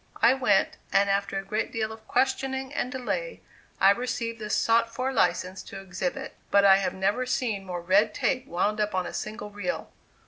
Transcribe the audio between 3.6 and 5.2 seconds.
I received the sought for